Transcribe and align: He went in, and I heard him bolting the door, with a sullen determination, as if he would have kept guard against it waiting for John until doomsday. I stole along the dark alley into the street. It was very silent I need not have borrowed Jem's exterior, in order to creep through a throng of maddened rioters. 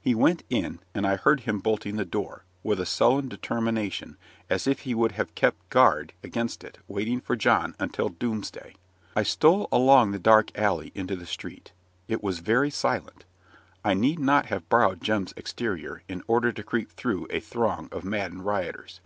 He 0.00 0.12
went 0.12 0.42
in, 0.50 0.80
and 0.92 1.06
I 1.06 1.14
heard 1.14 1.42
him 1.42 1.60
bolting 1.60 1.94
the 1.94 2.04
door, 2.04 2.42
with 2.64 2.80
a 2.80 2.84
sullen 2.84 3.28
determination, 3.28 4.16
as 4.50 4.66
if 4.66 4.80
he 4.80 4.92
would 4.92 5.12
have 5.12 5.36
kept 5.36 5.68
guard 5.70 6.14
against 6.24 6.64
it 6.64 6.78
waiting 6.88 7.20
for 7.20 7.36
John 7.36 7.76
until 7.78 8.08
doomsday. 8.08 8.74
I 9.14 9.22
stole 9.22 9.68
along 9.70 10.10
the 10.10 10.18
dark 10.18 10.50
alley 10.58 10.90
into 10.96 11.14
the 11.14 11.26
street. 11.26 11.70
It 12.08 12.24
was 12.24 12.40
very 12.40 12.70
silent 12.70 13.24
I 13.84 13.94
need 13.94 14.18
not 14.18 14.46
have 14.46 14.68
borrowed 14.68 15.00
Jem's 15.00 15.32
exterior, 15.36 16.02
in 16.08 16.24
order 16.26 16.50
to 16.50 16.64
creep 16.64 16.90
through 16.90 17.28
a 17.30 17.38
throng 17.38 17.88
of 17.92 18.02
maddened 18.04 18.44
rioters. 18.44 19.00